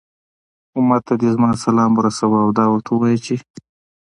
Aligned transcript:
أمت 0.77 1.01
ته 1.07 1.13
دي 1.21 1.27
زما 1.35 1.49
سلام 1.65 1.91
ورسوه، 1.97 2.37
او 2.43 2.49
دا 2.57 2.65
ورته 2.69 2.89
ووايه 2.93 3.17
چې 3.25 3.35